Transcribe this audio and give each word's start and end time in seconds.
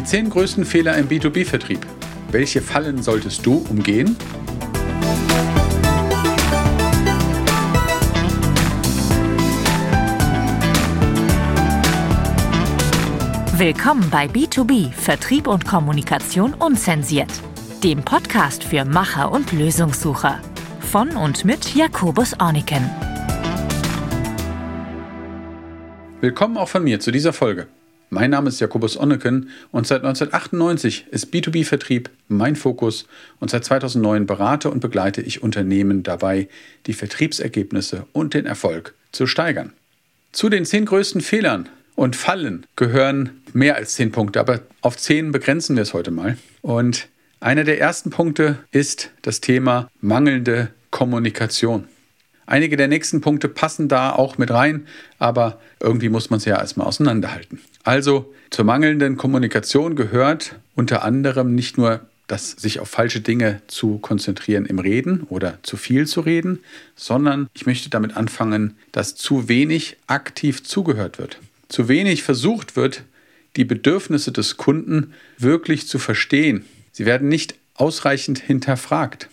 Die 0.00 0.06
10 0.06 0.30
größten 0.30 0.64
Fehler 0.64 0.96
im 0.96 1.10
B2B-Vertrieb. 1.10 1.80
Welche 2.30 2.62
Fallen 2.62 3.02
solltest 3.02 3.44
du 3.44 3.66
umgehen? 3.68 4.16
Willkommen 13.58 14.08
bei 14.08 14.24
B2B 14.24 14.90
Vertrieb 14.90 15.46
und 15.46 15.66
Kommunikation 15.66 16.54
unzensiert, 16.54 17.30
dem 17.84 18.02
Podcast 18.02 18.64
für 18.64 18.86
Macher 18.86 19.30
und 19.30 19.52
Lösungssucher. 19.52 20.40
Von 20.80 21.10
und 21.10 21.44
mit 21.44 21.74
Jakobus 21.74 22.40
Orniken. 22.40 22.88
Willkommen 26.22 26.56
auch 26.56 26.68
von 26.68 26.84
mir 26.84 27.00
zu 27.00 27.10
dieser 27.10 27.34
Folge. 27.34 27.68
Mein 28.12 28.30
Name 28.30 28.48
ist 28.48 28.58
Jakobus 28.58 28.96
Onneken 28.96 29.50
und 29.70 29.86
seit 29.86 30.02
1998 30.02 31.06
ist 31.12 31.32
B2B-Vertrieb 31.32 32.10
mein 32.26 32.56
Fokus 32.56 33.06
und 33.38 33.52
seit 33.52 33.64
2009 33.64 34.26
berate 34.26 34.68
und 34.68 34.80
begleite 34.80 35.22
ich 35.22 35.44
Unternehmen 35.44 36.02
dabei, 36.02 36.48
die 36.86 36.92
Vertriebsergebnisse 36.92 38.06
und 38.12 38.34
den 38.34 38.46
Erfolg 38.46 38.94
zu 39.12 39.28
steigern. 39.28 39.72
Zu 40.32 40.48
den 40.48 40.64
zehn 40.64 40.86
größten 40.86 41.20
Fehlern 41.20 41.68
und 41.94 42.16
Fallen 42.16 42.66
gehören 42.74 43.42
mehr 43.52 43.76
als 43.76 43.94
zehn 43.94 44.10
Punkte, 44.10 44.40
aber 44.40 44.62
auf 44.80 44.96
zehn 44.96 45.30
begrenzen 45.30 45.76
wir 45.76 45.84
es 45.84 45.94
heute 45.94 46.10
mal. 46.10 46.36
Und 46.62 47.06
einer 47.38 47.62
der 47.62 47.80
ersten 47.80 48.10
Punkte 48.10 48.58
ist 48.72 49.12
das 49.22 49.40
Thema 49.40 49.88
mangelnde 50.00 50.70
Kommunikation. 50.90 51.86
Einige 52.50 52.76
der 52.76 52.88
nächsten 52.88 53.20
Punkte 53.20 53.48
passen 53.48 53.88
da 53.88 54.10
auch 54.10 54.36
mit 54.36 54.50
rein, 54.50 54.88
aber 55.20 55.60
irgendwie 55.78 56.08
muss 56.08 56.30
man 56.30 56.38
es 56.38 56.44
ja 56.46 56.58
erstmal 56.58 56.88
auseinanderhalten. 56.88 57.60
Also 57.84 58.34
zur 58.50 58.64
mangelnden 58.64 59.16
Kommunikation 59.16 59.94
gehört 59.94 60.56
unter 60.74 61.04
anderem 61.04 61.54
nicht 61.54 61.78
nur 61.78 62.00
das 62.26 62.50
sich 62.50 62.80
auf 62.80 62.88
falsche 62.88 63.20
Dinge 63.20 63.62
zu 63.68 63.98
konzentrieren 63.98 64.66
im 64.66 64.80
Reden 64.80 65.22
oder 65.28 65.58
zu 65.62 65.76
viel 65.76 66.08
zu 66.08 66.22
reden, 66.22 66.58
sondern 66.96 67.48
ich 67.54 67.66
möchte 67.66 67.88
damit 67.88 68.16
anfangen, 68.16 68.76
dass 68.90 69.14
zu 69.14 69.48
wenig 69.48 69.96
aktiv 70.08 70.64
zugehört 70.64 71.18
wird. 71.18 71.38
Zu 71.68 71.86
wenig 71.86 72.24
versucht 72.24 72.74
wird, 72.74 73.04
die 73.54 73.64
Bedürfnisse 73.64 74.32
des 74.32 74.56
Kunden 74.56 75.14
wirklich 75.38 75.86
zu 75.86 76.00
verstehen. 76.00 76.64
Sie 76.90 77.06
werden 77.06 77.28
nicht 77.28 77.54
ausreichend 77.74 78.40
hinterfragt. 78.40 79.28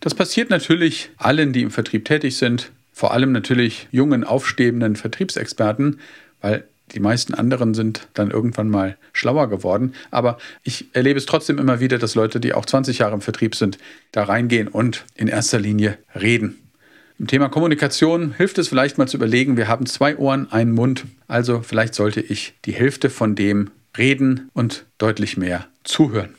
Das 0.00 0.14
passiert 0.14 0.50
natürlich 0.50 1.10
allen, 1.18 1.52
die 1.52 1.62
im 1.62 1.70
Vertrieb 1.70 2.06
tätig 2.06 2.36
sind, 2.36 2.72
vor 2.92 3.12
allem 3.12 3.32
natürlich 3.32 3.88
jungen, 3.90 4.24
aufstrebenden 4.24 4.96
Vertriebsexperten, 4.96 6.00
weil 6.40 6.64
die 6.92 7.00
meisten 7.00 7.34
anderen 7.34 7.74
sind 7.74 8.08
dann 8.14 8.30
irgendwann 8.30 8.68
mal 8.68 8.96
schlauer 9.12 9.48
geworden. 9.48 9.94
Aber 10.10 10.38
ich 10.64 10.86
erlebe 10.92 11.18
es 11.18 11.26
trotzdem 11.26 11.58
immer 11.58 11.80
wieder, 11.80 11.98
dass 11.98 12.14
Leute, 12.14 12.40
die 12.40 12.52
auch 12.52 12.66
20 12.66 12.98
Jahre 12.98 13.14
im 13.14 13.20
Vertrieb 13.20 13.54
sind, 13.54 13.78
da 14.12 14.24
reingehen 14.24 14.68
und 14.68 15.04
in 15.14 15.28
erster 15.28 15.60
Linie 15.60 15.98
reden. 16.14 16.58
Im 17.18 17.26
Thema 17.26 17.48
Kommunikation 17.48 18.34
hilft 18.36 18.58
es 18.58 18.68
vielleicht 18.68 18.96
mal 18.96 19.06
zu 19.06 19.18
überlegen, 19.18 19.58
wir 19.58 19.68
haben 19.68 19.84
zwei 19.84 20.16
Ohren, 20.16 20.50
einen 20.50 20.72
Mund, 20.72 21.04
also 21.28 21.60
vielleicht 21.60 21.94
sollte 21.94 22.20
ich 22.22 22.54
die 22.64 22.72
Hälfte 22.72 23.10
von 23.10 23.34
dem 23.34 23.70
reden 23.96 24.50
und 24.54 24.86
deutlich 24.96 25.36
mehr 25.36 25.66
zuhören. 25.84 26.34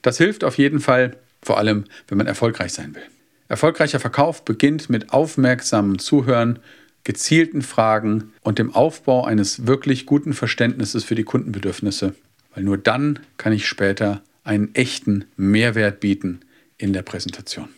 Das 0.00 0.16
hilft 0.16 0.42
auf 0.42 0.56
jeden 0.56 0.80
Fall, 0.80 1.16
vor 1.42 1.58
allem 1.58 1.84
wenn 2.08 2.18
man 2.18 2.26
erfolgreich 2.26 2.72
sein 2.72 2.94
will. 2.94 3.02
Erfolgreicher 3.48 4.00
Verkauf 4.00 4.44
beginnt 4.44 4.88
mit 4.88 5.12
aufmerksamem 5.12 5.98
Zuhören, 5.98 6.58
gezielten 7.04 7.62
Fragen 7.62 8.32
und 8.42 8.58
dem 8.58 8.74
Aufbau 8.74 9.24
eines 9.24 9.66
wirklich 9.66 10.06
guten 10.06 10.32
Verständnisses 10.32 11.04
für 11.04 11.14
die 11.14 11.24
Kundenbedürfnisse, 11.24 12.14
weil 12.54 12.64
nur 12.64 12.78
dann 12.78 13.18
kann 13.36 13.52
ich 13.52 13.66
später 13.66 14.22
einen 14.44 14.74
echten 14.74 15.26
Mehrwert 15.36 16.00
bieten 16.00 16.40
in 16.78 16.92
der 16.92 17.02
Präsentation. 17.02 17.68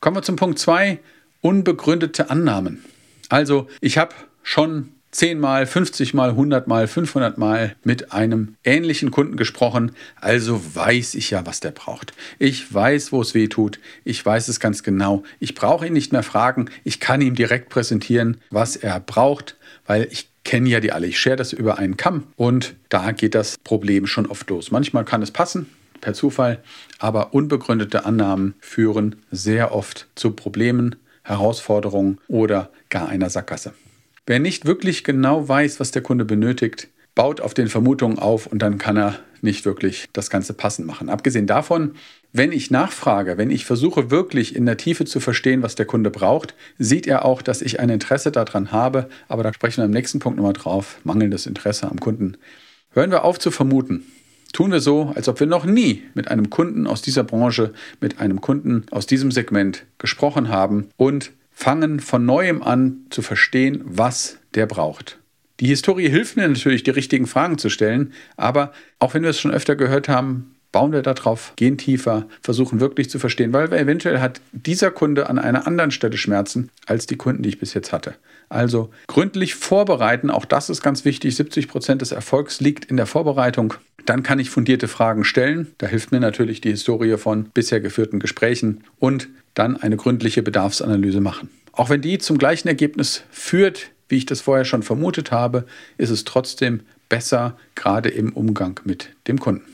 Kommen 0.00 0.16
wir 0.16 0.22
zum 0.22 0.36
Punkt 0.36 0.58
2, 0.58 0.98
unbegründete 1.40 2.30
Annahmen. 2.30 2.84
Also 3.28 3.68
ich 3.80 3.98
habe 3.98 4.14
schon 4.42 4.88
10 5.18 5.40
mal, 5.40 5.66
50 5.66 6.14
mal, 6.14 6.30
100 6.30 6.68
mal, 6.68 6.86
500 6.86 7.38
mal 7.38 7.74
mit 7.82 8.12
einem 8.12 8.54
ähnlichen 8.62 9.10
Kunden 9.10 9.36
gesprochen, 9.36 9.90
also 10.20 10.60
weiß 10.76 11.16
ich 11.16 11.30
ja, 11.30 11.44
was 11.44 11.58
der 11.58 11.72
braucht. 11.72 12.12
Ich 12.38 12.72
weiß, 12.72 13.10
wo 13.10 13.20
es 13.20 13.34
weh 13.34 13.48
tut. 13.48 13.80
Ich 14.04 14.24
weiß 14.24 14.46
es 14.46 14.60
ganz 14.60 14.84
genau. 14.84 15.24
Ich 15.40 15.56
brauche 15.56 15.88
ihn 15.88 15.92
nicht 15.92 16.12
mehr 16.12 16.22
fragen. 16.22 16.70
Ich 16.84 17.00
kann 17.00 17.20
ihm 17.20 17.34
direkt 17.34 17.68
präsentieren, 17.68 18.36
was 18.50 18.76
er 18.76 19.00
braucht, 19.00 19.56
weil 19.88 20.06
ich 20.08 20.28
kenne 20.44 20.68
ja 20.68 20.78
die 20.78 20.92
alle. 20.92 21.08
Ich 21.08 21.18
schere 21.18 21.34
das 21.34 21.52
über 21.52 21.78
einen 21.78 21.96
Kamm 21.96 22.28
und 22.36 22.76
da 22.88 23.10
geht 23.10 23.34
das 23.34 23.58
Problem 23.58 24.06
schon 24.06 24.26
oft 24.26 24.48
los. 24.48 24.70
Manchmal 24.70 25.04
kann 25.04 25.20
es 25.20 25.32
passen, 25.32 25.66
per 26.00 26.14
Zufall, 26.14 26.62
aber 27.00 27.34
unbegründete 27.34 28.06
Annahmen 28.06 28.54
führen 28.60 29.16
sehr 29.32 29.74
oft 29.74 30.06
zu 30.14 30.30
Problemen, 30.30 30.94
Herausforderungen 31.24 32.18
oder 32.28 32.70
gar 32.88 33.08
einer 33.08 33.30
Sackgasse. 33.30 33.72
Wer 34.28 34.40
nicht 34.40 34.66
wirklich 34.66 35.04
genau 35.04 35.48
weiß, 35.48 35.80
was 35.80 35.90
der 35.90 36.02
Kunde 36.02 36.26
benötigt, 36.26 36.88
baut 37.14 37.40
auf 37.40 37.54
den 37.54 37.68
Vermutungen 37.68 38.18
auf 38.18 38.46
und 38.46 38.58
dann 38.58 38.76
kann 38.76 38.98
er 38.98 39.18
nicht 39.40 39.64
wirklich 39.64 40.04
das 40.12 40.28
Ganze 40.28 40.52
passend 40.52 40.86
machen. 40.86 41.08
Abgesehen 41.08 41.46
davon, 41.46 41.94
wenn 42.34 42.52
ich 42.52 42.70
nachfrage, 42.70 43.38
wenn 43.38 43.50
ich 43.50 43.64
versuche 43.64 44.10
wirklich 44.10 44.54
in 44.54 44.66
der 44.66 44.76
Tiefe 44.76 45.06
zu 45.06 45.20
verstehen, 45.20 45.62
was 45.62 45.76
der 45.76 45.86
Kunde 45.86 46.10
braucht, 46.10 46.54
sieht 46.78 47.06
er 47.06 47.24
auch, 47.24 47.40
dass 47.40 47.62
ich 47.62 47.80
ein 47.80 47.88
Interesse 47.88 48.30
daran 48.30 48.70
habe, 48.70 49.08
aber 49.28 49.42
da 49.42 49.54
sprechen 49.54 49.78
wir 49.78 49.86
im 49.86 49.92
nächsten 49.92 50.18
Punkt 50.18 50.36
nochmal 50.36 50.52
drauf, 50.52 50.98
mangelndes 51.04 51.46
Interesse 51.46 51.90
am 51.90 51.98
Kunden. 51.98 52.36
Hören 52.90 53.10
wir 53.10 53.24
auf 53.24 53.38
zu 53.38 53.50
vermuten. 53.50 54.04
Tun 54.52 54.72
wir 54.72 54.80
so, 54.80 55.10
als 55.14 55.28
ob 55.28 55.40
wir 55.40 55.46
noch 55.46 55.64
nie 55.64 56.02
mit 56.12 56.28
einem 56.28 56.50
Kunden 56.50 56.86
aus 56.86 57.00
dieser 57.00 57.24
Branche, 57.24 57.72
mit 58.02 58.20
einem 58.20 58.42
Kunden 58.42 58.84
aus 58.90 59.06
diesem 59.06 59.30
Segment 59.30 59.86
gesprochen 59.96 60.50
haben 60.50 60.90
und 60.98 61.32
fangen 61.58 61.98
von 61.98 62.24
neuem 62.24 62.62
an 62.62 63.06
zu 63.10 63.20
verstehen, 63.20 63.82
was 63.84 64.38
der 64.54 64.66
braucht. 64.66 65.18
Die 65.58 65.66
Historie 65.66 66.08
hilft 66.08 66.36
mir 66.36 66.46
natürlich, 66.46 66.84
die 66.84 66.92
richtigen 66.92 67.26
Fragen 67.26 67.58
zu 67.58 67.68
stellen, 67.68 68.12
aber 68.36 68.72
auch 69.00 69.12
wenn 69.12 69.24
wir 69.24 69.30
es 69.30 69.40
schon 69.40 69.50
öfter 69.50 69.74
gehört 69.74 70.08
haben, 70.08 70.54
bauen 70.70 70.92
wir 70.92 71.02
darauf, 71.02 71.54
gehen 71.56 71.76
tiefer, 71.76 72.28
versuchen 72.42 72.78
wirklich 72.78 73.10
zu 73.10 73.18
verstehen, 73.18 73.52
weil 73.52 73.72
eventuell 73.72 74.20
hat 74.20 74.40
dieser 74.52 74.92
Kunde 74.92 75.28
an 75.28 75.40
einer 75.40 75.66
anderen 75.66 75.90
Stelle 75.90 76.16
Schmerzen 76.16 76.70
als 76.86 77.06
die 77.06 77.16
Kunden, 77.16 77.42
die 77.42 77.48
ich 77.48 77.58
bis 77.58 77.74
jetzt 77.74 77.92
hatte. 77.92 78.14
Also 78.48 78.90
gründlich 79.08 79.56
vorbereiten, 79.56 80.30
auch 80.30 80.44
das 80.44 80.70
ist 80.70 80.80
ganz 80.80 81.04
wichtig. 81.04 81.34
70 81.34 81.66
Prozent 81.66 82.02
des 82.02 82.12
Erfolgs 82.12 82.60
liegt 82.60 82.84
in 82.84 82.96
der 82.96 83.06
Vorbereitung. 83.06 83.74
Dann 84.08 84.22
kann 84.22 84.38
ich 84.38 84.48
fundierte 84.48 84.88
Fragen 84.88 85.22
stellen. 85.22 85.66
Da 85.76 85.86
hilft 85.86 86.12
mir 86.12 86.20
natürlich 86.20 86.62
die 86.62 86.70
Historie 86.70 87.18
von 87.18 87.50
bisher 87.52 87.78
geführten 87.78 88.20
Gesprächen 88.20 88.82
und 88.98 89.28
dann 89.52 89.76
eine 89.76 89.98
gründliche 89.98 90.42
Bedarfsanalyse 90.42 91.20
machen. 91.20 91.50
Auch 91.72 91.90
wenn 91.90 92.00
die 92.00 92.16
zum 92.16 92.38
gleichen 92.38 92.68
Ergebnis 92.68 93.24
führt, 93.30 93.90
wie 94.08 94.16
ich 94.16 94.24
das 94.24 94.40
vorher 94.40 94.64
schon 94.64 94.82
vermutet 94.82 95.30
habe, 95.30 95.66
ist 95.98 96.08
es 96.08 96.24
trotzdem 96.24 96.80
besser, 97.10 97.58
gerade 97.74 98.08
im 98.08 98.32
Umgang 98.32 98.80
mit 98.84 99.10
dem 99.26 99.38
Kunden. 99.38 99.66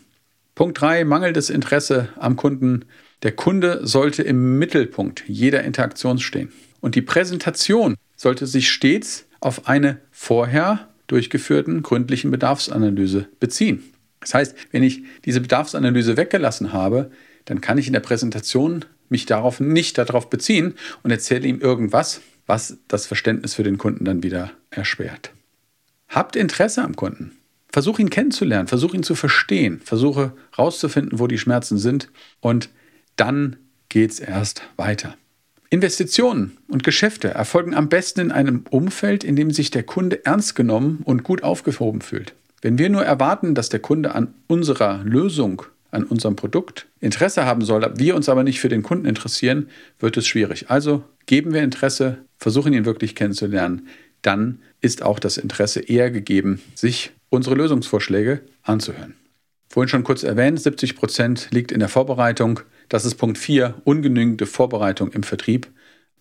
Punkt 0.57 0.81
3, 0.81 1.05
mangelndes 1.05 1.49
Interesse 1.49 2.09
am 2.19 2.35
Kunden. 2.35 2.87
Der 3.23 3.31
Kunde 3.31 3.87
sollte 3.87 4.25
im 4.25 4.59
Mittelpunkt 4.59 5.23
jeder 5.29 5.63
Interaktion 5.63 6.19
stehen. 6.19 6.51
Und 6.81 6.97
die 6.97 7.03
Präsentation 7.03 7.95
sollte 8.17 8.49
sich 8.49 8.69
stets 8.73 9.27
auf 9.39 9.69
eine 9.69 9.99
vorher 10.11 10.89
durchgeführten 11.07 11.85
gründlichen 11.85 12.33
Bedarfsanalyse 12.33 13.29
beziehen. 13.39 13.94
Das 14.25 14.35
heißt, 14.35 14.57
wenn 14.73 14.83
ich 14.83 15.03
diese 15.25 15.41
Bedarfsanalyse 15.41 16.17
weggelassen 16.17 16.73
habe, 16.73 17.11
dann 17.45 17.61
kann 17.61 17.79
ich 17.79 17.87
in 17.87 17.93
der 17.93 18.01
Präsentation 18.01 18.85
mich 19.09 19.27
darauf 19.27 19.61
nicht 19.61 19.99
darauf 19.99 20.31
beziehen 20.31 20.75
und 21.03 21.11
erzähle 21.11 21.47
ihm 21.47 21.61
irgendwas, 21.61 22.23
was 22.47 22.79
das 22.89 23.07
Verständnis 23.07 23.55
für 23.55 23.63
den 23.63 23.79
Kunden 23.79 24.05
dann 24.05 24.23
wieder 24.23 24.51
erschwert. 24.71 25.31
Habt 26.09 26.37
Interesse 26.37 26.83
am 26.83 26.97
Kunden. 26.97 27.37
Versuch 27.73 27.99
ihn 27.99 28.11
kennenzulernen, 28.11 28.69
versuch 28.69 28.95
ihn 28.95 29.03
zu 29.03 29.15
verstehen, 29.15 29.81
versuche 29.85 30.33
herauszufinden, 30.53 31.19
wo 31.19 31.27
die 31.27 31.39
Schmerzen 31.39 31.77
sind 31.77 32.09
und 32.41 32.71
dann 33.17 33.57
geht 33.89 34.13
es 34.13 34.21
erst 34.21 34.63
weiter. 34.77 35.17
Investitionen 35.71 36.57
und 36.69 36.85
Geschäfte 36.85 37.29
erfolgen 37.29 37.75
am 37.75 37.89
besten 37.89 38.21
in 38.21 38.31
einem 38.31 38.65
Umfeld, 38.71 39.25
in 39.25 39.35
dem 39.35 39.51
sich 39.51 39.73
der 39.73 39.83
Kunde 39.83 40.25
ernst 40.25 40.55
genommen 40.55 41.01
und 41.05 41.25
gut 41.25 41.43
aufgehoben 41.43 42.01
fühlt. 42.01 42.35
Wenn 42.65 42.79
wir 42.79 42.89
nur 42.89 43.05
erwarten, 43.05 43.55
dass 43.55 43.69
der 43.69 43.81
Kunde 43.81 44.15
an 44.15 44.33
unserer 44.47 45.05
Lösung 45.05 45.65
an 45.91 46.05
unserem 46.05 46.35
Produkt 46.35 46.87
Interesse 46.99 47.45
haben 47.45 47.63
soll, 47.63 47.93
wir 47.97 48.17
uns 48.17 48.31
aber 48.31 48.43
nicht 48.43 48.59
für 48.59 48.71
den 48.71 48.83
Kunden 48.83 49.05
interessieren, 49.05 49.69
wird 49.99 50.17
es 50.17 50.27
schwierig. 50.27 50.71
Also 50.71 51.05
geben 51.27 51.53
wir 51.53 51.63
Interesse, 51.63 52.25
versuchen 52.39 52.73
ihn 52.73 52.87
wirklich 52.87 53.15
kennenzulernen, 53.15 53.87
dann 54.23 54.63
ist 54.81 55.03
auch 55.03 55.19
das 55.19 55.37
Interesse 55.37 55.81
eher 55.81 56.11
gegeben, 56.11 56.63
sich 56.75 57.13
unsere 57.29 57.55
Lösungsvorschläge 57.55 58.41
anzuhören. 58.63 59.15
Vorhin 59.69 59.91
schon 59.91 60.05
kurz 60.05 60.23
erwähnt, 60.23 60.59
70 60.59 60.97
Prozent 60.97 61.49
liegt 61.51 61.71
in 61.71 61.81
der 61.81 61.91
Vorbereitung. 61.91 62.61
Das 62.89 63.05
ist 63.05 63.17
Punkt 63.17 63.37
4, 63.37 63.75
ungenügende 63.85 64.47
Vorbereitung 64.47 65.13
im 65.13 65.23
Vertrieb. 65.23 65.67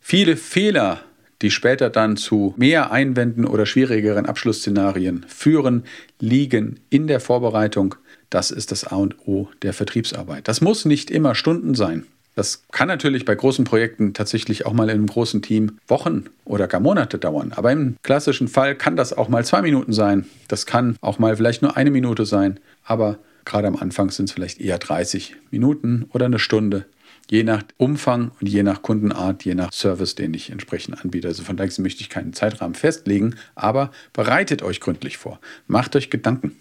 Viele 0.01 0.35
Fehler, 0.35 1.05
die 1.43 1.51
später 1.51 1.89
dann 1.89 2.17
zu 2.17 2.55
mehr 2.57 2.91
Einwänden 2.91 3.45
oder 3.45 3.65
schwierigeren 3.65 4.25
Abschlussszenarien 4.25 5.25
führen, 5.27 5.83
liegen 6.19 6.79
in 6.89 7.07
der 7.07 7.19
Vorbereitung 7.19 7.95
Das 8.29 8.49
ist 8.49 8.71
das 8.71 8.85
A 8.85 8.95
und 8.95 9.27
O 9.27 9.49
der 9.61 9.73
Vertriebsarbeit. 9.73 10.47
Das 10.47 10.61
muss 10.61 10.85
nicht 10.85 11.11
immer 11.11 11.35
Stunden 11.35 11.75
sein. 11.75 12.05
Das 12.35 12.63
kann 12.71 12.87
natürlich 12.87 13.25
bei 13.25 13.35
großen 13.35 13.63
Projekten 13.63 14.13
tatsächlich 14.13 14.65
auch 14.65 14.73
mal 14.73 14.85
in 14.85 14.95
einem 14.95 15.05
großen 15.05 15.43
Team 15.43 15.77
Wochen 15.87 16.25
oder 16.45 16.67
gar 16.67 16.81
Monate 16.81 17.19
dauern. 17.19 17.53
Aber 17.55 17.71
im 17.71 17.97
klassischen 18.01 18.47
Fall 18.47 18.75
kann 18.75 18.95
das 18.95 19.13
auch 19.13 19.29
mal 19.29 19.45
zwei 19.45 19.61
Minuten 19.61 19.93
sein. 19.93 20.25
Das 20.47 20.65
kann 20.65 20.95
auch 21.01 21.19
mal 21.19 21.37
vielleicht 21.37 21.61
nur 21.61 21.77
eine 21.77 21.91
Minute 21.91 22.25
sein. 22.25 22.59
Aber 22.83 23.19
gerade 23.45 23.67
am 23.67 23.75
Anfang 23.75 24.09
sind 24.09 24.29
es 24.29 24.31
vielleicht 24.31 24.59
eher 24.59 24.79
30 24.79 25.35
Minuten 25.51 26.05
oder 26.11 26.25
eine 26.25 26.39
Stunde. 26.39 26.85
Je 27.29 27.43
nach 27.43 27.63
Umfang 27.77 28.31
und 28.39 28.47
je 28.47 28.63
nach 28.63 28.81
Kundenart, 28.81 29.45
je 29.45 29.55
nach 29.55 29.71
Service, 29.71 30.15
den 30.15 30.33
ich 30.33 30.49
entsprechend 30.49 31.01
anbiete. 31.01 31.27
Also 31.27 31.43
von 31.43 31.57
daher 31.57 31.71
möchte 31.79 32.01
ich 32.01 32.09
keinen 32.09 32.33
Zeitrahmen 32.33 32.75
festlegen, 32.75 33.35
aber 33.55 33.91
bereitet 34.11 34.61
euch 34.61 34.79
gründlich 34.79 35.17
vor. 35.17 35.39
Macht 35.67 35.95
euch 35.95 36.09
Gedanken. 36.09 36.55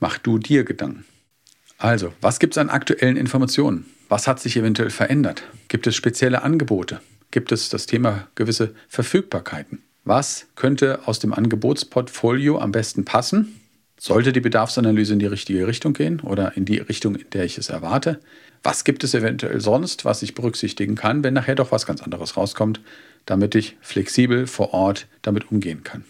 Mach 0.00 0.18
du 0.18 0.38
dir 0.38 0.64
Gedanken. 0.64 1.04
Also, 1.78 2.12
was 2.20 2.38
gibt 2.38 2.54
es 2.54 2.58
an 2.58 2.70
aktuellen 2.70 3.16
Informationen? 3.16 3.86
Was 4.08 4.28
hat 4.28 4.38
sich 4.38 4.56
eventuell 4.56 4.90
verändert? 4.90 5.42
Gibt 5.68 5.86
es 5.86 5.96
spezielle 5.96 6.42
Angebote? 6.42 7.00
Gibt 7.30 7.50
es 7.50 7.70
das 7.70 7.86
Thema 7.86 8.28
gewisse 8.34 8.74
Verfügbarkeiten? 8.88 9.82
Was 10.04 10.46
könnte 10.54 11.06
aus 11.06 11.18
dem 11.18 11.32
Angebotsportfolio 11.32 12.58
am 12.58 12.72
besten 12.72 13.04
passen? 13.04 13.61
Sollte 14.04 14.32
die 14.32 14.40
Bedarfsanalyse 14.40 15.12
in 15.12 15.20
die 15.20 15.26
richtige 15.26 15.64
Richtung 15.68 15.92
gehen 15.92 16.18
oder 16.18 16.56
in 16.56 16.64
die 16.64 16.78
Richtung, 16.78 17.14
in 17.14 17.30
der 17.30 17.44
ich 17.44 17.56
es 17.56 17.68
erwarte? 17.68 18.18
Was 18.64 18.82
gibt 18.82 19.04
es 19.04 19.14
eventuell 19.14 19.60
sonst, 19.60 20.04
was 20.04 20.24
ich 20.24 20.34
berücksichtigen 20.34 20.96
kann, 20.96 21.22
wenn 21.22 21.34
nachher 21.34 21.54
doch 21.54 21.70
was 21.70 21.86
ganz 21.86 22.02
anderes 22.02 22.36
rauskommt, 22.36 22.80
damit 23.26 23.54
ich 23.54 23.76
flexibel 23.80 24.48
vor 24.48 24.74
Ort 24.74 25.06
damit 25.22 25.52
umgehen 25.52 25.84
kann? 25.84 26.02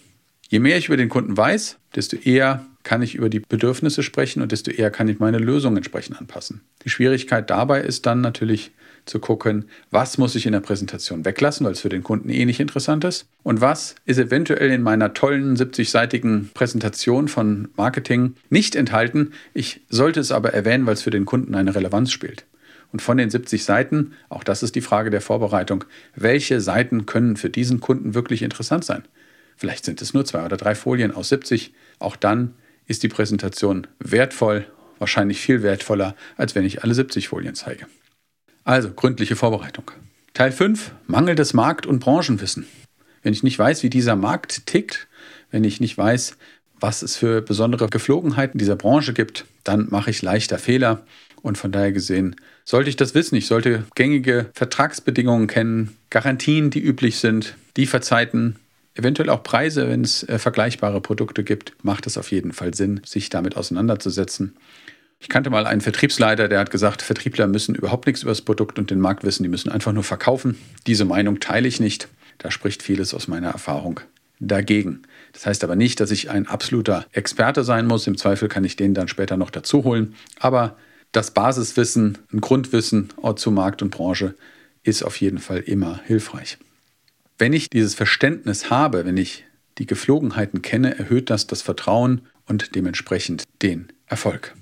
Je 0.49 0.59
mehr 0.59 0.79
ich 0.79 0.87
über 0.87 0.97
den 0.97 1.11
Kunden 1.11 1.37
weiß, 1.37 1.77
desto 1.95 2.17
eher 2.17 2.65
kann 2.83 3.03
ich 3.03 3.15
über 3.15 3.29
die 3.29 3.41
Bedürfnisse 3.41 4.03
sprechen 4.03 4.41
und 4.41 4.53
desto 4.53 4.71
eher 4.71 4.91
kann 4.91 5.09
ich 5.09 5.19
meine 5.19 5.37
Lösung 5.37 5.77
entsprechend 5.77 6.19
anpassen. 6.19 6.63
Die 6.87 6.89
Schwierigkeit 6.89 7.51
dabei 7.51 7.83
ist 7.83 8.07
dann 8.07 8.23
natürlich 8.23 8.71
zu 9.05 9.19
gucken, 9.19 9.67
was 9.91 10.19
muss 10.19 10.35
ich 10.35 10.47
in 10.47 10.53
der 10.53 10.61
Präsentation 10.61 11.25
weglassen, 11.25 11.67
weil 11.67 11.73
es 11.73 11.81
für 11.81 11.89
den 11.89 12.03
Kunden 12.03 12.29
eh 12.29 12.45
nicht 12.45 12.61
interessant 12.61 13.05
ist 13.05 13.27
und 13.43 13.61
was 13.61 13.95
ist 14.05 14.19
eventuell 14.19 14.71
in 14.71 14.83
meiner 14.83 15.15
tollen 15.15 15.57
70-seitigen 15.57 16.51
Präsentation 16.55 17.29
von 17.29 17.69
Marketing 17.77 18.35
nicht 18.51 18.77
enthalten. 18.77 19.33
Ich 19.55 19.81
sollte 19.89 20.21
es 20.21 20.33
aber 20.33 20.53
erwähnen, 20.53 20.87
weil 20.87 20.95
es 20.95 21.03
für 21.03 21.11
den 21.11 21.25
Kunden 21.25 21.55
eine 21.55 21.75
Relevanz 21.75 22.13
spielt. 22.13 22.45
Und 22.93 23.01
von 23.01 23.17
den 23.17 23.31
70 23.31 23.65
Seiten, 23.65 24.13
auch 24.29 24.45
das 24.45 24.63
ist 24.63 24.75
die 24.75 24.83
Frage 24.83 25.11
der 25.11 25.23
Vorbereitung, 25.23 25.85
welche 26.15 26.61
Seiten 26.61 27.07
können 27.07 27.37
für 27.37 27.49
diesen 27.49 27.81
Kunden 27.81 28.15
wirklich 28.15 28.43
interessant 28.43 28.85
sein? 28.85 29.03
Vielleicht 29.57 29.85
sind 29.85 30.03
es 30.03 30.13
nur 30.13 30.25
zwei 30.25 30.45
oder 30.45 30.57
drei 30.57 30.75
Folien 30.75 31.13
aus 31.13 31.31
70. 31.31 31.73
Auch 31.99 32.17
dann 32.17 32.55
ist 32.87 33.03
die 33.03 33.09
Präsentation 33.09 33.87
wertvoll, 33.99 34.67
wahrscheinlich 34.99 35.41
viel 35.41 35.63
wertvoller, 35.63 36.15
als 36.37 36.55
wenn 36.55 36.65
ich 36.65 36.83
alle 36.83 36.95
70 36.95 37.29
Folien 37.29 37.55
zeige. 37.55 37.87
Also 38.65 38.91
gründliche 38.91 39.37
Vorbereitung. 39.37 39.91
Teil 40.35 40.53
5. 40.53 40.93
Mangelndes 41.07 41.53
Markt- 41.53 41.87
und 41.87 41.99
Branchenwissen. 41.99 42.67
Wenn 43.23 43.33
ich 43.33 43.43
nicht 43.43 43.59
weiß, 43.59 43.83
wie 43.83 43.91
dieser 43.91 44.17
Markt 44.17 44.67
tickt, 44.67 45.09
wenn 45.51 45.65
ich 45.65 45.81
nicht 45.81 45.97
weiß, 45.99 46.37
was 46.81 47.03
es 47.03 47.17
für 47.17 47.43
besondere 47.43 47.89
Geflogenheiten 47.89 48.59
dieser 48.59 48.77
Branche 48.77 49.13
gibt, 49.13 49.45
dann 49.65 49.89
mache 49.91 50.11
ich 50.11 50.23
leichter 50.23 50.59
Fehler. 50.59 51.05
Und 51.43 51.59
von 51.59 51.73
daher 51.73 51.93
gesehen 51.93 52.37
sollte 52.65 52.91
ich 52.91 52.97
das 52.97 53.15
wissen. 53.15 53.35
Ich 53.37 53.47
sollte 53.47 53.85
gängige 53.95 54.51
Vertragsbedingungen 54.55 55.49
kennen, 55.49 55.97
Garantien, 56.11 56.71
die 56.71 56.81
üblich 56.81 57.19
sind, 57.19 57.57
Lieferzeiten, 57.77 58.57
eventuell 58.95 59.29
auch 59.29 59.43
Preise, 59.43 59.89
wenn 59.89 60.03
es 60.03 60.23
äh, 60.29 60.39
vergleichbare 60.39 61.01
Produkte 61.01 61.45
gibt, 61.45 61.75
macht 61.83 62.07
es 62.07 62.19
auf 62.19 62.31
jeden 62.31 62.53
Fall 62.53 62.75
Sinn, 62.75 63.01
sich 63.05 63.29
damit 63.29 63.57
auseinanderzusetzen. 63.57 64.57
Ich 65.23 65.29
kannte 65.29 65.51
mal 65.51 65.67
einen 65.67 65.81
Vertriebsleiter, 65.81 66.49
der 66.49 66.59
hat 66.59 66.73
gesagt, 66.73 67.01
Vertriebler 67.01 67.47
müssen 67.47 67.77
überhaupt 67.77 68.09
nichts 68.09 68.23
über 68.23 68.33
das 68.33 68.43
Produkt 68.43 68.81
und 68.81 68.91
den 68.91 68.99
Markt 68.99 69.23
wissen, 69.23 69.45
die 69.45 69.49
müssen 69.49 69.71
einfach 69.71 69.93
nur 69.93 70.03
verkaufen. 70.03 70.59
Diese 70.89 71.05
Meinung 71.05 71.39
teile 71.39 71.69
ich 71.69 71.79
nicht. 71.79 72.09
Da 72.39 72.51
spricht 72.51 72.83
vieles 72.83 73.15
aus 73.15 73.29
meiner 73.29 73.51
Erfahrung 73.51 74.01
dagegen. 74.41 75.03
Das 75.33 75.47
heißt 75.47 75.63
aber 75.63 75.77
nicht, 75.77 76.01
dass 76.01 76.11
ich 76.11 76.29
ein 76.29 76.49
absoluter 76.49 77.07
Experte 77.13 77.63
sein 77.63 77.87
muss. 77.87 78.09
Im 78.09 78.19
Zweifel 78.19 78.49
kann 78.49 78.65
ich 78.65 78.75
den 78.75 78.95
dann 78.95 79.07
später 79.07 79.37
noch 79.37 79.51
dazu 79.51 79.85
holen. 79.85 80.17
Aber 80.41 80.77
das 81.13 81.31
Basiswissen, 81.31 82.19
ein 82.33 82.41
Grundwissen 82.41 83.11
zu 83.37 83.53
Markt 83.53 83.81
und 83.81 83.91
Branche 83.91 84.35
ist 84.83 85.05
auf 85.05 85.21
jeden 85.21 85.39
Fall 85.39 85.61
immer 85.61 86.01
hilfreich. 86.05 86.59
Wenn 87.39 87.53
ich 87.53 87.71
dieses 87.71 87.95
Verständnis 87.95 88.71
habe, 88.71 89.07
wenn 89.07 89.17
ich 89.17 89.45
die 89.79 89.87
Geflogenheiten 89.87 90.63
kenne, 90.63 90.99
erhöht 90.99 91.31
das 91.31 91.47
das 91.47 91.63
Vertrauen 91.63 92.23
und 92.47 92.75
dementsprechend 92.75 93.45
den 93.63 93.87
Erfolg. 94.07 94.57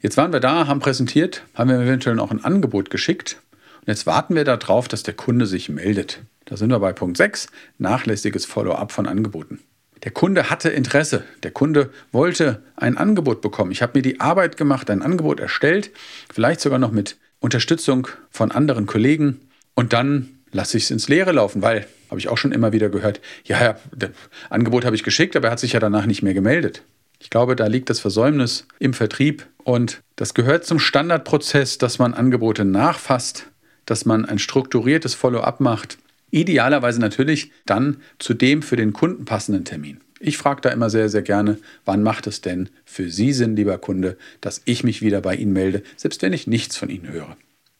Jetzt 0.00 0.16
waren 0.16 0.32
wir 0.32 0.38
da, 0.38 0.68
haben 0.68 0.78
präsentiert, 0.78 1.42
haben 1.54 1.70
wir 1.70 1.80
eventuell 1.80 2.14
noch 2.14 2.30
ein 2.30 2.44
Angebot 2.44 2.88
geschickt 2.88 3.42
und 3.80 3.88
jetzt 3.88 4.06
warten 4.06 4.36
wir 4.36 4.44
darauf, 4.44 4.86
dass 4.86 5.02
der 5.02 5.14
Kunde 5.14 5.44
sich 5.44 5.68
meldet. 5.68 6.20
Da 6.44 6.56
sind 6.56 6.70
wir 6.70 6.78
bei 6.78 6.92
Punkt 6.92 7.16
6, 7.16 7.48
nachlässiges 7.78 8.44
Follow-up 8.44 8.92
von 8.92 9.08
Angeboten. 9.08 9.58
Der 10.04 10.12
Kunde 10.12 10.50
hatte 10.50 10.68
Interesse, 10.68 11.24
der 11.42 11.50
Kunde 11.50 11.90
wollte 12.12 12.62
ein 12.76 12.96
Angebot 12.96 13.40
bekommen. 13.40 13.72
Ich 13.72 13.82
habe 13.82 13.98
mir 13.98 14.02
die 14.02 14.20
Arbeit 14.20 14.56
gemacht, 14.56 14.88
ein 14.88 15.02
Angebot 15.02 15.40
erstellt, 15.40 15.90
vielleicht 16.32 16.60
sogar 16.60 16.78
noch 16.78 16.92
mit 16.92 17.16
Unterstützung 17.40 18.06
von 18.30 18.52
anderen 18.52 18.86
Kollegen 18.86 19.40
und 19.74 19.92
dann 19.92 20.28
lasse 20.52 20.76
ich 20.76 20.84
es 20.84 20.92
ins 20.92 21.08
Leere 21.08 21.32
laufen, 21.32 21.60
weil 21.60 21.88
habe 22.08 22.20
ich 22.20 22.28
auch 22.28 22.38
schon 22.38 22.52
immer 22.52 22.70
wieder 22.70 22.88
gehört, 22.88 23.20
ja, 23.42 23.60
ja, 23.60 23.76
das 23.90 24.10
Angebot 24.48 24.84
habe 24.84 24.94
ich 24.94 25.02
geschickt, 25.02 25.34
aber 25.34 25.48
er 25.48 25.50
hat 25.50 25.58
sich 25.58 25.72
ja 25.72 25.80
danach 25.80 26.06
nicht 26.06 26.22
mehr 26.22 26.34
gemeldet. 26.34 26.84
Ich 27.20 27.30
glaube, 27.30 27.56
da 27.56 27.66
liegt 27.66 27.90
das 27.90 28.00
Versäumnis 28.00 28.66
im 28.78 28.94
Vertrieb 28.94 29.46
und 29.64 30.02
das 30.16 30.34
gehört 30.34 30.64
zum 30.64 30.78
Standardprozess, 30.78 31.78
dass 31.78 31.98
man 31.98 32.14
Angebote 32.14 32.64
nachfasst, 32.64 33.46
dass 33.86 34.04
man 34.04 34.24
ein 34.24 34.38
strukturiertes 34.38 35.14
Follow-up 35.14 35.60
macht. 35.60 35.98
Idealerweise 36.30 37.00
natürlich 37.00 37.52
dann 37.66 37.98
zu 38.18 38.34
dem 38.34 38.62
für 38.62 38.76
den 38.76 38.92
Kunden 38.92 39.24
passenden 39.24 39.64
Termin. 39.64 40.00
Ich 40.20 40.36
frage 40.36 40.60
da 40.60 40.70
immer 40.70 40.90
sehr, 40.90 41.08
sehr 41.08 41.22
gerne, 41.22 41.58
wann 41.84 42.02
macht 42.02 42.26
es 42.26 42.40
denn 42.40 42.68
für 42.84 43.10
Sie 43.10 43.32
Sinn, 43.32 43.56
lieber 43.56 43.78
Kunde, 43.78 44.16
dass 44.40 44.62
ich 44.64 44.82
mich 44.84 45.00
wieder 45.00 45.20
bei 45.20 45.36
Ihnen 45.36 45.52
melde, 45.52 45.82
selbst 45.96 46.22
wenn 46.22 46.32
ich 46.32 46.46
nichts 46.46 46.76
von 46.76 46.90
Ihnen 46.90 47.08
höre. 47.08 47.36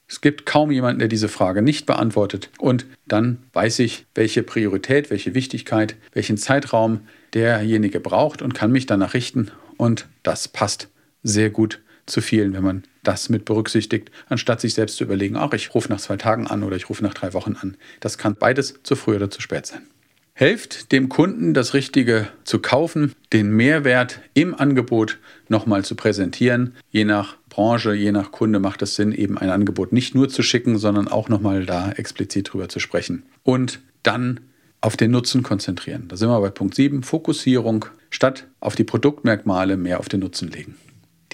Es 0.09 0.21
gibt 0.21 0.47
kaum 0.47 0.71
jemanden, 0.71 0.99
der 0.99 1.07
diese 1.07 1.29
Frage 1.29 1.61
nicht 1.61 1.85
beantwortet. 1.85 2.49
Und 2.57 2.87
dann 3.07 3.43
weiß 3.53 3.77
ich, 3.79 4.07
welche 4.15 4.41
Priorität, 4.41 5.11
welche 5.11 5.35
Wichtigkeit, 5.35 5.95
welchen 6.13 6.35
Zeitraum 6.35 7.01
derjenige 7.35 7.99
braucht 7.99 8.41
und 8.41 8.55
kann 8.55 8.71
mich 8.71 8.87
danach 8.87 9.13
richten. 9.13 9.51
Und 9.77 10.07
das 10.23 10.47
passt 10.47 10.89
sehr 11.21 11.51
gut 11.51 11.79
zu 12.07 12.21
vielen, 12.21 12.53
wenn 12.53 12.63
man 12.63 12.83
das 13.03 13.29
mit 13.29 13.45
berücksichtigt, 13.45 14.09
anstatt 14.27 14.61
sich 14.61 14.73
selbst 14.73 14.97
zu 14.97 15.03
überlegen, 15.03 15.37
ach, 15.37 15.53
ich 15.53 15.75
rufe 15.75 15.89
nach 15.89 16.01
zwei 16.01 16.17
Tagen 16.17 16.47
an 16.47 16.63
oder 16.63 16.75
ich 16.75 16.89
rufe 16.89 17.03
nach 17.03 17.13
drei 17.13 17.33
Wochen 17.33 17.55
an. 17.55 17.77
Das 17.99 18.17
kann 18.17 18.35
beides 18.35 18.79
zu 18.81 18.95
früh 18.95 19.15
oder 19.15 19.29
zu 19.29 19.41
spät 19.41 19.67
sein. 19.67 19.83
Helft 20.39 20.93
dem 20.93 21.09
Kunden 21.09 21.53
das 21.53 21.73
Richtige 21.73 22.29
zu 22.45 22.59
kaufen, 22.59 23.11
den 23.33 23.51
Mehrwert 23.51 24.21
im 24.33 24.55
Angebot 24.55 25.17
nochmal 25.49 25.83
zu 25.83 25.95
präsentieren. 25.95 26.75
Je 26.91 27.03
nach 27.03 27.35
Branche, 27.49 27.93
je 27.93 28.13
nach 28.13 28.31
Kunde 28.31 28.61
macht 28.61 28.81
es 28.81 28.95
Sinn, 28.95 29.11
eben 29.11 29.37
ein 29.37 29.49
Angebot 29.49 29.91
nicht 29.91 30.15
nur 30.15 30.29
zu 30.29 30.41
schicken, 30.41 30.77
sondern 30.77 31.09
auch 31.09 31.27
nochmal 31.27 31.65
da 31.65 31.91
explizit 31.91 32.53
drüber 32.53 32.69
zu 32.69 32.79
sprechen. 32.79 33.23
Und 33.43 33.81
dann 34.01 34.39
auf 34.79 34.95
den 34.95 35.11
Nutzen 35.11 35.43
konzentrieren. 35.43 36.05
Da 36.07 36.15
sind 36.15 36.29
wir 36.29 36.39
bei 36.39 36.51
Punkt 36.51 36.73
7, 36.73 37.03
Fokussierung, 37.03 37.87
statt 38.09 38.47
auf 38.61 38.77
die 38.77 38.85
Produktmerkmale 38.85 39.75
mehr 39.75 39.99
auf 39.99 40.07
den 40.07 40.21
Nutzen 40.21 40.49
legen. 40.49 40.77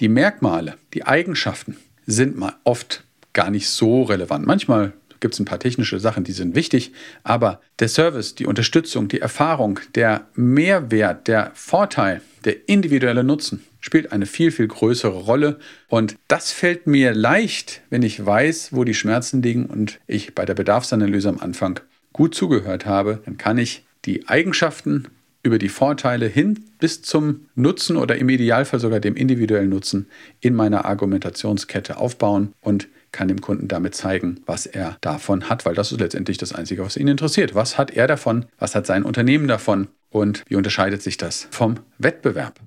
Die 0.00 0.08
Merkmale, 0.08 0.74
die 0.94 1.06
Eigenschaften 1.06 1.76
sind 2.06 2.36
mal 2.36 2.54
oft 2.64 3.04
gar 3.34 3.50
nicht 3.50 3.68
so 3.68 4.02
relevant. 4.02 4.48
Manchmal 4.48 4.94
gibt 5.26 5.34
es 5.34 5.40
ein 5.40 5.44
paar 5.44 5.58
technische 5.58 5.98
Sachen, 5.98 6.22
die 6.22 6.30
sind 6.30 6.54
wichtig, 6.54 6.92
aber 7.24 7.60
der 7.80 7.88
Service, 7.88 8.36
die 8.36 8.46
Unterstützung, 8.46 9.08
die 9.08 9.20
Erfahrung, 9.20 9.80
der 9.96 10.28
Mehrwert, 10.36 11.26
der 11.26 11.50
Vorteil, 11.54 12.20
der 12.44 12.68
individuelle 12.68 13.24
Nutzen 13.24 13.64
spielt 13.80 14.12
eine 14.12 14.26
viel, 14.26 14.52
viel 14.52 14.68
größere 14.68 15.18
Rolle. 15.18 15.58
Und 15.88 16.14
das 16.28 16.52
fällt 16.52 16.86
mir 16.86 17.12
leicht, 17.12 17.82
wenn 17.90 18.02
ich 18.02 18.24
weiß, 18.24 18.68
wo 18.70 18.84
die 18.84 18.94
Schmerzen 18.94 19.42
liegen 19.42 19.66
und 19.66 19.98
ich 20.06 20.32
bei 20.36 20.44
der 20.44 20.54
Bedarfsanalyse 20.54 21.28
am 21.28 21.40
Anfang 21.40 21.80
gut 22.12 22.36
zugehört 22.36 22.86
habe, 22.86 23.20
dann 23.24 23.36
kann 23.36 23.58
ich 23.58 23.84
die 24.04 24.28
Eigenschaften 24.28 25.08
über 25.42 25.58
die 25.58 25.68
Vorteile 25.68 26.26
hin 26.26 26.66
bis 26.78 27.02
zum 27.02 27.46
Nutzen 27.56 27.96
oder 27.96 28.16
im 28.16 28.28
Idealfall 28.28 28.78
sogar 28.78 29.00
dem 29.00 29.16
individuellen 29.16 29.70
Nutzen 29.70 30.06
in 30.40 30.54
meiner 30.54 30.84
Argumentationskette 30.84 31.96
aufbauen 31.96 32.52
und 32.60 32.86
kann 33.16 33.28
dem 33.28 33.40
Kunden 33.40 33.66
damit 33.66 33.94
zeigen, 33.94 34.40
was 34.44 34.66
er 34.66 34.98
davon 35.00 35.48
hat, 35.48 35.64
weil 35.64 35.74
das 35.74 35.90
ist 35.90 36.00
letztendlich 36.00 36.36
das 36.36 36.52
Einzige, 36.52 36.84
was 36.84 36.98
ihn 36.98 37.08
interessiert. 37.08 37.54
Was 37.54 37.78
hat 37.78 37.90
er 37.90 38.06
davon? 38.06 38.44
Was 38.58 38.74
hat 38.74 38.86
sein 38.86 39.04
Unternehmen 39.04 39.48
davon? 39.48 39.88
Und 40.10 40.44
wie 40.48 40.56
unterscheidet 40.56 41.02
sich 41.02 41.16
das 41.16 41.48
vom 41.50 41.80
Wettbewerb? 41.96 42.60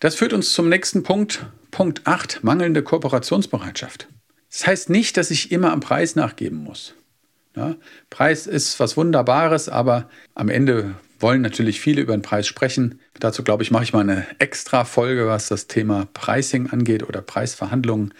Das 0.00 0.14
führt 0.14 0.32
uns 0.32 0.52
zum 0.54 0.70
nächsten 0.70 1.02
Punkt, 1.02 1.46
Punkt 1.70 2.06
8, 2.06 2.42
mangelnde 2.42 2.82
Kooperationsbereitschaft. 2.82 4.08
Das 4.50 4.66
heißt 4.66 4.90
nicht, 4.90 5.18
dass 5.18 5.30
ich 5.30 5.52
immer 5.52 5.72
am 5.72 5.80
Preis 5.80 6.16
nachgeben 6.16 6.58
muss. 6.58 6.94
Ja, 7.54 7.76
Preis 8.08 8.46
ist 8.46 8.80
was 8.80 8.96
Wunderbares, 8.96 9.68
aber 9.68 10.08
am 10.34 10.48
Ende 10.48 10.94
wollen 11.18 11.42
natürlich 11.42 11.80
viele 11.80 12.00
über 12.00 12.16
den 12.16 12.22
Preis 12.22 12.46
sprechen. 12.46 13.00
Dazu 13.20 13.42
glaube 13.42 13.62
ich, 13.62 13.70
mache 13.70 13.84
ich 13.84 13.92
mal 13.92 14.00
eine 14.00 14.26
extra 14.38 14.84
Folge, 14.84 15.26
was 15.26 15.48
das 15.48 15.66
Thema 15.66 16.08
Pricing 16.14 16.70
angeht 16.70 17.02
oder 17.02 17.20
Preisverhandlungen. 17.20 18.14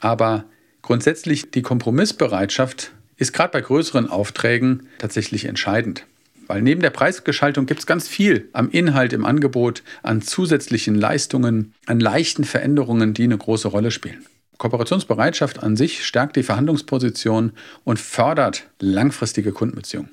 Aber 0.00 0.44
grundsätzlich 0.82 1.50
die 1.50 1.62
Kompromissbereitschaft 1.62 2.92
ist 3.16 3.32
gerade 3.32 3.52
bei 3.52 3.60
größeren 3.60 4.08
Aufträgen 4.08 4.88
tatsächlich 4.98 5.44
entscheidend. 5.44 6.06
Weil 6.48 6.60
neben 6.60 6.82
der 6.82 6.90
Preisgestaltung 6.90 7.66
gibt 7.66 7.80
es 7.80 7.86
ganz 7.86 8.08
viel 8.08 8.48
am 8.52 8.68
Inhalt, 8.68 9.12
im 9.12 9.24
Angebot, 9.24 9.82
an 10.02 10.22
zusätzlichen 10.22 10.94
Leistungen, 10.94 11.72
an 11.86 12.00
leichten 12.00 12.44
Veränderungen, 12.44 13.14
die 13.14 13.24
eine 13.24 13.38
große 13.38 13.68
Rolle 13.68 13.90
spielen. 13.90 14.26
Kooperationsbereitschaft 14.58 15.62
an 15.62 15.76
sich 15.76 16.04
stärkt 16.04 16.36
die 16.36 16.42
Verhandlungsposition 16.42 17.52
und 17.84 17.98
fördert 17.98 18.68
langfristige 18.80 19.52
Kundenbeziehungen. 19.52 20.10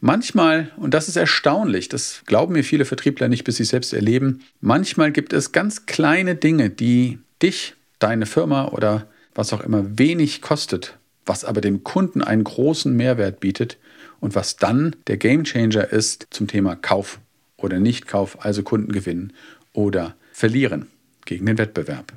Manchmal, 0.00 0.70
und 0.76 0.94
das 0.94 1.08
ist 1.08 1.16
erstaunlich, 1.16 1.88
das 1.88 2.22
glauben 2.26 2.52
mir 2.52 2.62
viele 2.62 2.84
Vertriebler 2.84 3.28
nicht, 3.28 3.42
bis 3.42 3.56
sie 3.56 3.64
es 3.64 3.70
selbst 3.70 3.92
erleben, 3.92 4.42
manchmal 4.60 5.10
gibt 5.10 5.32
es 5.32 5.50
ganz 5.50 5.86
kleine 5.86 6.36
Dinge, 6.36 6.70
die 6.70 7.18
dich, 7.42 7.74
deine 7.98 8.26
Firma 8.26 8.68
oder 8.68 9.08
was 9.38 9.52
auch 9.52 9.60
immer 9.60 9.96
wenig 9.96 10.42
kostet, 10.42 10.98
was 11.24 11.44
aber 11.44 11.60
dem 11.60 11.84
Kunden 11.84 12.22
einen 12.22 12.42
großen 12.42 12.92
Mehrwert 12.92 13.38
bietet 13.38 13.78
und 14.18 14.34
was 14.34 14.56
dann 14.56 14.96
der 15.06 15.16
Gamechanger 15.16 15.92
ist 15.92 16.26
zum 16.30 16.48
Thema 16.48 16.74
Kauf 16.74 17.20
oder 17.56 17.78
Nichtkauf, 17.78 18.44
also 18.44 18.64
Kunden 18.64 18.90
gewinnen 18.90 19.32
oder 19.72 20.16
verlieren 20.32 20.88
gegen 21.24 21.46
den 21.46 21.56
Wettbewerb. 21.56 22.12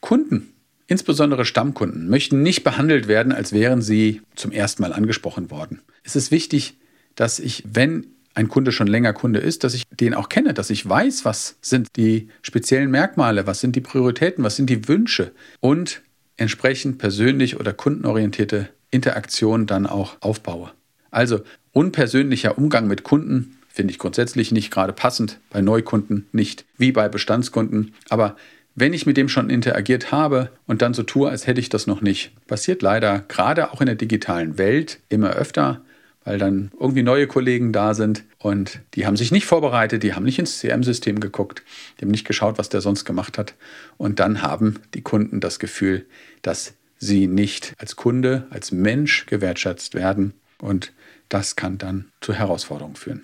Kunden, 0.00 0.54
insbesondere 0.86 1.44
Stammkunden, 1.44 2.08
möchten 2.08 2.42
nicht 2.42 2.64
behandelt 2.64 3.08
werden, 3.08 3.32
als 3.32 3.52
wären 3.52 3.82
sie 3.82 4.22
zum 4.34 4.52
ersten 4.52 4.80
Mal 4.80 4.94
angesprochen 4.94 5.50
worden. 5.50 5.82
Es 6.02 6.16
ist 6.16 6.30
wichtig, 6.30 6.78
dass 7.14 7.40
ich, 7.40 7.62
wenn 7.70 8.06
ein 8.32 8.48
Kunde 8.48 8.72
schon 8.72 8.86
länger 8.86 9.12
Kunde 9.12 9.38
ist, 9.38 9.64
dass 9.64 9.74
ich 9.74 9.84
den 9.88 10.14
auch 10.14 10.30
kenne, 10.30 10.54
dass 10.54 10.70
ich 10.70 10.88
weiß, 10.88 11.26
was 11.26 11.58
sind 11.60 11.88
die 11.96 12.28
speziellen 12.40 12.90
Merkmale, 12.90 13.46
was 13.46 13.60
sind 13.60 13.76
die 13.76 13.82
Prioritäten, 13.82 14.42
was 14.42 14.56
sind 14.56 14.70
die 14.70 14.88
Wünsche 14.88 15.32
und 15.60 16.00
entsprechend 16.36 16.98
persönlich 16.98 17.58
oder 17.58 17.72
kundenorientierte 17.72 18.68
Interaktion 18.90 19.66
dann 19.66 19.86
auch 19.86 20.16
aufbaue. 20.20 20.70
Also 21.10 21.40
unpersönlicher 21.72 22.58
Umgang 22.58 22.86
mit 22.86 23.02
Kunden 23.02 23.58
finde 23.68 23.92
ich 23.92 23.98
grundsätzlich 23.98 24.52
nicht 24.52 24.70
gerade 24.70 24.92
passend, 24.92 25.38
bei 25.50 25.60
Neukunden 25.60 26.26
nicht, 26.32 26.64
wie 26.76 26.92
bei 26.92 27.08
Bestandskunden, 27.08 27.94
aber 28.08 28.36
wenn 28.74 28.94
ich 28.94 29.04
mit 29.04 29.16
dem 29.16 29.28
schon 29.28 29.50
interagiert 29.50 30.12
habe 30.12 30.50
und 30.66 30.80
dann 30.80 30.94
so 30.94 31.02
tue, 31.02 31.28
als 31.28 31.46
hätte 31.46 31.60
ich 31.60 31.68
das 31.68 31.86
noch 31.86 32.00
nicht, 32.00 32.32
passiert 32.46 32.80
leider 32.80 33.18
gerade 33.20 33.70
auch 33.70 33.80
in 33.80 33.86
der 33.86 33.96
digitalen 33.96 34.56
Welt 34.56 35.00
immer 35.10 35.30
öfter, 35.30 35.82
weil 36.24 36.38
dann 36.38 36.70
irgendwie 36.78 37.02
neue 37.02 37.26
Kollegen 37.26 37.72
da 37.72 37.94
sind 37.94 38.24
und 38.38 38.80
die 38.94 39.06
haben 39.06 39.16
sich 39.16 39.32
nicht 39.32 39.46
vorbereitet, 39.46 40.02
die 40.02 40.14
haben 40.14 40.24
nicht 40.24 40.38
ins 40.38 40.58
CM-System 40.58 41.20
geguckt, 41.20 41.62
die 41.98 42.04
haben 42.04 42.10
nicht 42.10 42.26
geschaut, 42.26 42.58
was 42.58 42.68
der 42.68 42.80
sonst 42.80 43.04
gemacht 43.04 43.38
hat. 43.38 43.54
Und 43.96 44.20
dann 44.20 44.42
haben 44.42 44.80
die 44.94 45.02
Kunden 45.02 45.40
das 45.40 45.58
Gefühl, 45.58 46.06
dass 46.42 46.74
sie 46.98 47.26
nicht 47.26 47.74
als 47.78 47.96
Kunde, 47.96 48.46
als 48.50 48.72
Mensch 48.72 49.26
gewertschätzt 49.26 49.94
werden. 49.94 50.34
Und 50.60 50.92
das 51.28 51.56
kann 51.56 51.78
dann 51.78 52.10
zu 52.20 52.34
Herausforderungen 52.34 52.96
führen. 52.96 53.22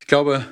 Ich 0.00 0.06
glaube, 0.06 0.44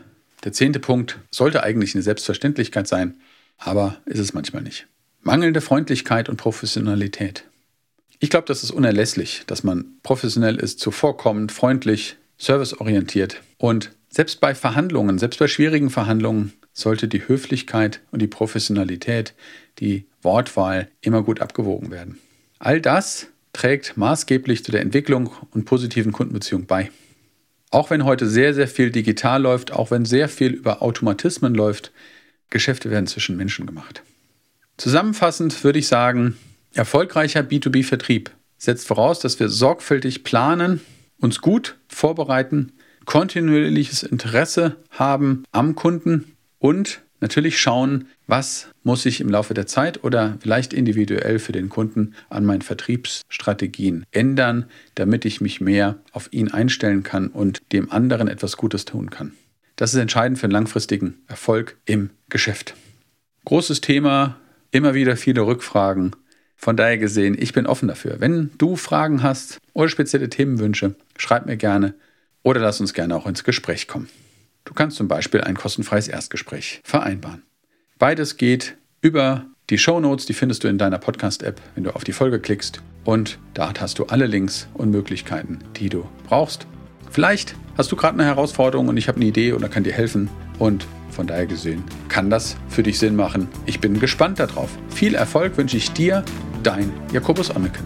der 0.44 0.52
zehnte 0.52 0.80
Punkt 0.80 1.18
sollte 1.30 1.62
eigentlich 1.62 1.94
eine 1.94 2.02
Selbstverständlichkeit 2.02 2.88
sein, 2.88 3.14
aber 3.58 3.98
ist 4.06 4.18
es 4.18 4.32
manchmal 4.32 4.62
nicht. 4.62 4.86
Mangelnde 5.22 5.60
Freundlichkeit 5.60 6.28
und 6.28 6.38
Professionalität. 6.38 7.44
Ich 8.22 8.28
glaube, 8.28 8.46
das 8.46 8.62
ist 8.62 8.70
unerlässlich, 8.70 9.44
dass 9.46 9.64
man 9.64 9.86
professionell 10.02 10.56
ist, 10.56 10.78
zuvorkommend, 10.78 11.52
freundlich, 11.52 12.16
serviceorientiert. 12.36 13.40
Und 13.56 13.92
selbst 14.10 14.40
bei 14.40 14.54
Verhandlungen, 14.54 15.18
selbst 15.18 15.38
bei 15.38 15.48
schwierigen 15.48 15.88
Verhandlungen, 15.88 16.52
sollte 16.74 17.08
die 17.08 17.26
Höflichkeit 17.26 18.02
und 18.10 18.20
die 18.20 18.26
Professionalität, 18.26 19.34
die 19.78 20.04
Wortwahl 20.20 20.88
immer 21.00 21.22
gut 21.22 21.40
abgewogen 21.40 21.90
werden. 21.90 22.18
All 22.58 22.82
das 22.82 23.28
trägt 23.54 23.96
maßgeblich 23.96 24.64
zu 24.64 24.70
der 24.70 24.82
Entwicklung 24.82 25.30
und 25.52 25.64
positiven 25.64 26.12
Kundenbeziehung 26.12 26.66
bei. 26.66 26.90
Auch 27.70 27.88
wenn 27.88 28.04
heute 28.04 28.28
sehr, 28.28 28.52
sehr 28.52 28.68
viel 28.68 28.90
digital 28.90 29.40
läuft, 29.40 29.72
auch 29.72 29.90
wenn 29.90 30.04
sehr 30.04 30.28
viel 30.28 30.52
über 30.52 30.82
Automatismen 30.82 31.54
läuft, 31.54 31.90
Geschäfte 32.50 32.90
werden 32.90 33.06
zwischen 33.06 33.38
Menschen 33.38 33.64
gemacht. 33.64 34.02
Zusammenfassend 34.76 35.64
würde 35.64 35.78
ich 35.78 35.86
sagen, 35.86 36.36
Erfolgreicher 36.74 37.40
B2B-Vertrieb 37.40 38.30
setzt 38.58 38.86
voraus, 38.86 39.20
dass 39.20 39.40
wir 39.40 39.48
sorgfältig 39.48 40.22
planen, 40.22 40.80
uns 41.18 41.40
gut 41.40 41.76
vorbereiten, 41.88 42.72
kontinuierliches 43.06 44.02
Interesse 44.02 44.76
haben 44.90 45.44
am 45.50 45.74
Kunden 45.74 46.36
und 46.58 47.02
natürlich 47.20 47.60
schauen, 47.60 48.06
was 48.26 48.68
muss 48.82 49.04
ich 49.04 49.20
im 49.20 49.28
Laufe 49.28 49.54
der 49.54 49.66
Zeit 49.66 50.04
oder 50.04 50.38
vielleicht 50.40 50.72
individuell 50.72 51.38
für 51.38 51.52
den 51.52 51.68
Kunden 51.68 52.14
an 52.28 52.44
meinen 52.44 52.62
Vertriebsstrategien 52.62 54.04
ändern, 54.10 54.66
damit 54.94 55.24
ich 55.24 55.40
mich 55.40 55.60
mehr 55.60 55.98
auf 56.12 56.32
ihn 56.32 56.50
einstellen 56.50 57.02
kann 57.02 57.28
und 57.28 57.60
dem 57.72 57.90
anderen 57.90 58.28
etwas 58.28 58.56
Gutes 58.56 58.84
tun 58.84 59.10
kann. 59.10 59.32
Das 59.76 59.94
ist 59.94 60.00
entscheidend 60.00 60.38
für 60.38 60.44
einen 60.44 60.52
langfristigen 60.52 61.14
Erfolg 61.26 61.76
im 61.86 62.10
Geschäft. 62.28 62.74
Großes 63.46 63.80
Thema, 63.80 64.36
immer 64.70 64.94
wieder 64.94 65.16
viele 65.16 65.46
Rückfragen. 65.46 66.14
Von 66.62 66.76
daher 66.76 66.98
gesehen, 66.98 67.38
ich 67.40 67.54
bin 67.54 67.66
offen 67.66 67.88
dafür. 67.88 68.16
Wenn 68.20 68.50
du 68.58 68.76
Fragen 68.76 69.22
hast 69.22 69.56
oder 69.72 69.88
spezielle 69.88 70.28
Themenwünsche, 70.28 70.94
schreib 71.16 71.46
mir 71.46 71.56
gerne 71.56 71.94
oder 72.42 72.60
lass 72.60 72.82
uns 72.82 72.92
gerne 72.92 73.16
auch 73.16 73.26
ins 73.26 73.44
Gespräch 73.44 73.88
kommen. 73.88 74.10
Du 74.66 74.74
kannst 74.74 74.98
zum 74.98 75.08
Beispiel 75.08 75.40
ein 75.40 75.56
kostenfreies 75.56 76.06
Erstgespräch 76.06 76.82
vereinbaren. 76.84 77.44
Beides 77.98 78.36
geht 78.36 78.76
über 79.00 79.46
die 79.70 79.78
Show 79.78 80.00
Notes, 80.00 80.26
die 80.26 80.34
findest 80.34 80.62
du 80.62 80.68
in 80.68 80.76
deiner 80.76 80.98
Podcast-App, 80.98 81.58
wenn 81.76 81.84
du 81.84 81.94
auf 81.94 82.04
die 82.04 82.12
Folge 82.12 82.38
klickst. 82.38 82.82
Und 83.04 83.38
dort 83.54 83.80
hast 83.80 83.98
du 83.98 84.04
alle 84.04 84.26
Links 84.26 84.68
und 84.74 84.90
Möglichkeiten, 84.90 85.60
die 85.76 85.88
du 85.88 86.06
brauchst. 86.28 86.66
Vielleicht 87.10 87.54
hast 87.78 87.90
du 87.90 87.96
gerade 87.96 88.14
eine 88.14 88.26
Herausforderung 88.26 88.88
und 88.88 88.98
ich 88.98 89.08
habe 89.08 89.16
eine 89.16 89.24
Idee 89.24 89.54
oder 89.54 89.70
kann 89.70 89.84
dir 89.84 89.94
helfen. 89.94 90.28
Und 90.58 90.86
von 91.10 91.26
daher 91.26 91.46
gesehen 91.46 91.84
kann 92.10 92.28
das 92.28 92.56
für 92.68 92.82
dich 92.82 92.98
Sinn 92.98 93.16
machen. 93.16 93.48
Ich 93.64 93.80
bin 93.80 93.98
gespannt 93.98 94.38
darauf. 94.38 94.68
Viel 94.90 95.14
Erfolg 95.14 95.56
wünsche 95.56 95.78
ich 95.78 95.90
dir 95.92 96.22
Dein 96.62 96.92
Jakobus 97.12 97.50
Anneken. 97.50 97.84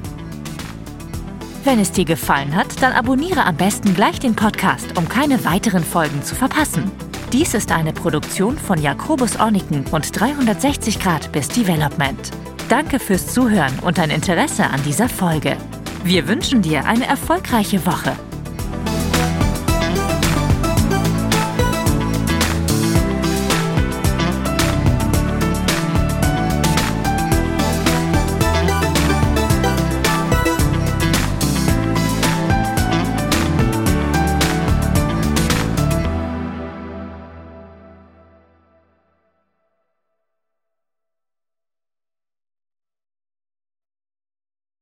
Wenn 1.62 1.78
es 1.78 1.92
dir 1.92 2.04
gefallen 2.04 2.54
hat, 2.54 2.82
dann 2.82 2.92
abonniere 2.92 3.46
am 3.46 3.56
besten 3.56 3.94
gleich 3.94 4.18
den 4.18 4.34
Podcast, 4.34 4.98
um 4.98 5.08
keine 5.08 5.44
weiteren 5.44 5.84
Folgen 5.84 6.22
zu 6.22 6.34
verpassen. 6.34 6.90
Dies 7.32 7.54
ist 7.54 7.72
eine 7.72 7.92
Produktion 7.92 8.58
von 8.58 8.80
Jakobus 8.80 9.38
Orniken 9.38 9.84
und 9.92 10.18
360 10.18 10.98
Grad 10.98 11.32
bis 11.32 11.48
Development. 11.48 12.30
Danke 12.68 12.98
fürs 12.98 13.28
Zuhören 13.28 13.78
und 13.80 13.98
dein 13.98 14.10
Interesse 14.10 14.64
an 14.64 14.82
dieser 14.84 15.08
Folge. 15.08 15.56
Wir 16.02 16.28
wünschen 16.28 16.60
dir 16.60 16.84
eine 16.84 17.06
erfolgreiche 17.06 17.86
Woche. 17.86 18.12